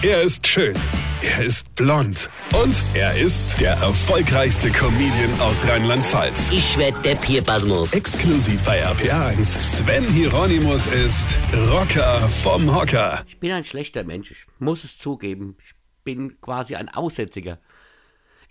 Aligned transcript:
Er 0.00 0.22
ist 0.22 0.46
schön. 0.46 0.76
Er 1.22 1.44
ist 1.44 1.74
blond. 1.74 2.30
Und 2.54 2.84
er 2.94 3.18
ist 3.18 3.60
der 3.60 3.72
erfolgreichste 3.72 4.70
Comedian 4.70 5.40
aus 5.40 5.66
Rheinland-Pfalz. 5.66 6.50
Ich 6.52 6.78
werd 6.78 7.04
der 7.04 7.16
Pierpasmus. 7.16 7.92
Exklusiv 7.92 8.62
bei 8.62 8.86
RPA1. 8.86 9.60
Sven 9.60 10.08
Hieronymus 10.08 10.86
ist 10.86 11.36
Rocker 11.52 12.28
vom 12.28 12.72
Hocker. 12.72 13.24
Ich 13.26 13.40
bin 13.40 13.50
ein 13.50 13.64
schlechter 13.64 14.04
Mensch, 14.04 14.30
ich 14.30 14.46
muss 14.60 14.84
es 14.84 14.98
zugeben. 14.98 15.56
Ich 15.64 15.74
bin 16.04 16.40
quasi 16.40 16.76
ein 16.76 16.88
Aussätziger. 16.88 17.58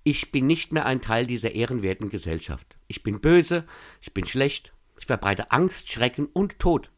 Ich 0.04 0.34
bin 0.34 0.48
nicht 0.48 0.74
mehr 0.74 0.86
ein 0.86 1.02
Teil 1.02 1.28
dieser 1.28 1.54
ehrenwerten 1.54 2.10
Gesellschaft. 2.10 2.76
Ich 2.90 3.04
bin 3.04 3.22
böse, 3.22 3.66
ich 4.02 4.14
bin 4.14 4.28
schlecht, 4.28 4.74
ich 5.00 5.06
verbreite 5.06 5.50
Angst, 5.52 5.90
Schrecken 5.90 6.26
und 6.26 6.60
Tod. 6.60 6.92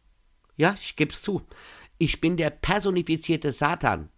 Ja, 0.58 0.76
ich 0.82 0.96
geb's 0.96 1.22
zu. 1.22 1.44
Ich 2.00 2.20
bin 2.20 2.36
der 2.36 2.50
personifizierte 2.50 3.54
Satan. 3.54 4.10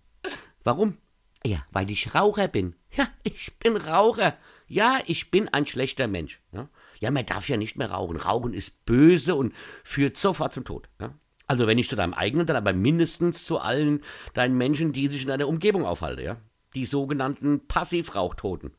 Warum? 0.64 0.98
Ja, 1.46 1.66
weil 1.72 1.90
ich 1.90 2.14
Raucher 2.14 2.48
bin. 2.48 2.76
Ja, 2.96 3.08
ich 3.24 3.58
bin 3.58 3.78
Raucher. 3.78 4.38
Ja, 4.68 5.00
ich 5.06 5.32
bin 5.32 5.50
ein 5.50 5.66
schlechter 5.66 6.08
Mensch. 6.08 6.40
Ja, 6.52 6.70
ja 7.00 7.12
man 7.12 7.26
darf 7.26 7.50
ja 7.50 7.58
nicht 7.58 7.78
mehr 7.78 7.92
rauchen. 7.92 8.18
Rauchen 8.18 8.54
ist 8.54 8.86
böse 8.86 9.36
und 9.36 9.54
führt 9.84 10.18
sofort 10.18 10.54
zum 10.54 10.66
Tod. 10.66 10.88
Ja? 11.00 11.14
Also 11.48 11.68
wenn 11.68 11.76
nicht 11.76 11.90
zu 11.90 11.96
deinem 11.96 12.14
eigenen, 12.14 12.46
dann 12.46 12.56
aber 12.56 12.74
mindestens 12.74 13.44
zu 13.44 13.60
allen 13.60 14.04
deinen 14.34 14.58
Menschen, 14.58 14.94
die 14.94 15.08
sich 15.08 15.24
in 15.24 15.28
deiner 15.28 15.48
Umgebung 15.48 15.86
aufhalten. 15.86 16.24
Ja? 16.24 16.38
Die 16.76 16.86
sogenannten 16.86 17.68
Passivrauchtoten. 17.68 18.72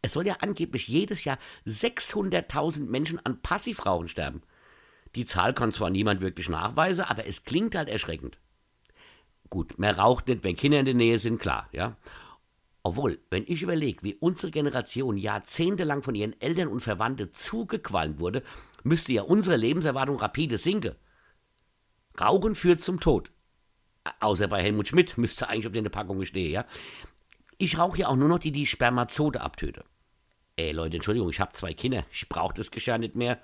Es 0.00 0.14
soll 0.14 0.26
ja 0.26 0.38
angeblich 0.40 0.88
jedes 0.88 1.24
Jahr 1.24 1.38
600.000 1.66 2.86
Menschen 2.86 3.24
an 3.24 3.40
Passivrauchen 3.40 4.08
sterben. 4.08 4.42
Die 5.14 5.26
Zahl 5.26 5.52
kann 5.52 5.70
zwar 5.70 5.90
niemand 5.90 6.20
wirklich 6.20 6.48
nachweisen, 6.48 7.04
aber 7.04 7.26
es 7.26 7.44
klingt 7.44 7.76
halt 7.76 7.88
erschreckend. 7.88 8.38
Gut, 9.52 9.78
man 9.78 9.94
raucht 9.94 10.28
nicht, 10.28 10.44
wenn 10.44 10.56
Kinder 10.56 10.78
in 10.80 10.86
der 10.86 10.94
Nähe 10.94 11.18
sind, 11.18 11.38
klar, 11.38 11.68
ja. 11.72 11.98
Obwohl, 12.82 13.18
wenn 13.28 13.44
ich 13.46 13.60
überlege, 13.60 14.02
wie 14.02 14.14
unsere 14.14 14.50
Generation 14.50 15.18
jahrzehntelang 15.18 16.02
von 16.02 16.14
ihren 16.14 16.40
Eltern 16.40 16.68
und 16.68 16.80
Verwandten 16.80 17.30
zugequalmt 17.32 18.18
wurde, 18.18 18.44
müsste 18.82 19.12
ja 19.12 19.20
unsere 19.20 19.58
Lebenserwartung 19.58 20.16
rapide 20.16 20.56
sinken. 20.56 20.94
Rauchen 22.18 22.54
führt 22.54 22.80
zum 22.80 22.98
Tod. 22.98 23.30
Außer 24.20 24.48
bei 24.48 24.62
Helmut 24.62 24.88
Schmidt 24.88 25.18
müsste 25.18 25.50
eigentlich 25.50 25.66
auf 25.66 25.74
der 25.74 25.82
Packung 25.90 26.24
stehen, 26.24 26.50
ja. 26.50 26.64
Ich 27.58 27.76
rauche 27.76 27.98
ja 27.98 28.08
auch 28.08 28.16
nur 28.16 28.30
noch 28.30 28.38
die, 28.38 28.52
die 28.52 28.66
Spermazode 28.66 29.42
abtöte. 29.42 29.84
Ey 30.56 30.72
Leute, 30.72 30.96
Entschuldigung, 30.96 31.28
ich 31.28 31.40
habe 31.40 31.52
zwei 31.52 31.74
Kinder. 31.74 32.06
Ich 32.10 32.26
brauche 32.26 32.54
das 32.54 32.70
Geschirr 32.70 32.96
nicht 32.96 33.16
mehr. 33.16 33.38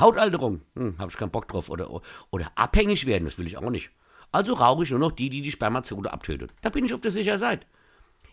Hautalterung, 0.00 0.62
hm, 0.76 0.96
habe 0.96 1.10
ich 1.10 1.18
keinen 1.18 1.30
Bock 1.30 1.46
drauf. 1.46 1.68
Oder, 1.68 2.00
oder 2.30 2.50
abhängig 2.54 3.04
werden, 3.04 3.26
das 3.26 3.36
will 3.36 3.46
ich 3.46 3.58
auch 3.58 3.68
nicht. 3.68 3.90
Also 4.32 4.54
rauche 4.54 4.82
ich 4.82 4.90
nur 4.90 4.98
noch 4.98 5.12
die, 5.12 5.28
die 5.28 5.42
die 5.42 5.52
Spermazode 5.52 6.12
abtötet. 6.12 6.52
Da 6.62 6.70
bin 6.70 6.84
ich 6.84 6.94
auf 6.94 7.00
der 7.00 7.10
sicheren 7.10 7.38
Seite. 7.38 7.66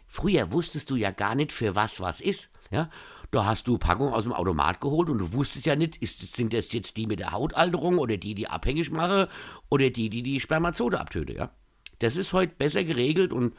Früher 0.07 0.51
wusstest 0.51 0.89
du 0.89 0.95
ja 0.95 1.11
gar 1.11 1.35
nicht, 1.35 1.51
für 1.51 1.75
was 1.75 2.01
was 2.01 2.21
ist. 2.21 2.51
Ja? 2.71 2.89
Da 3.31 3.45
hast 3.45 3.67
du 3.67 3.77
Packung 3.77 4.11
aus 4.11 4.23
dem 4.23 4.33
Automat 4.33 4.81
geholt 4.81 5.09
und 5.09 5.19
du 5.19 5.33
wusstest 5.33 5.67
ja 5.67 5.75
nicht, 5.75 5.97
ist, 5.97 6.35
sind 6.35 6.51
das 6.51 6.71
jetzt 6.71 6.97
die 6.97 7.05
mit 7.05 7.19
der 7.19 7.31
Hautalterung 7.31 7.99
oder 7.99 8.17
die, 8.17 8.33
die 8.33 8.47
abhängig 8.47 8.89
mache 8.89 9.29
oder 9.69 9.91
die, 9.91 10.09
die 10.09 10.23
die 10.23 10.39
Spermazode 10.39 10.99
abtöte. 10.99 11.33
Ja? 11.33 11.51
Das 11.99 12.15
ist 12.15 12.33
heute 12.33 12.53
besser 12.57 12.83
geregelt 12.83 13.31
und 13.31 13.53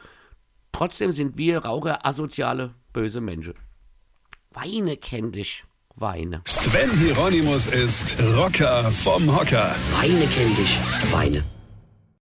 trotzdem 0.73 1.13
sind 1.13 1.37
wir 1.37 1.59
Raucher 1.59 2.05
asoziale, 2.05 2.73
böse 2.91 3.21
Menschen. 3.21 3.53
Weine 4.49 4.97
kenn 4.97 5.31
dich, 5.31 5.63
Weine. 5.95 6.41
Sven 6.45 6.91
Hieronymus 6.99 7.67
ist 7.67 8.17
Rocker 8.35 8.91
vom 8.91 9.33
Hocker. 9.33 9.75
Weine 9.91 10.27
kenn 10.27 10.53
dich, 10.55 10.81
Weine. 11.11 11.43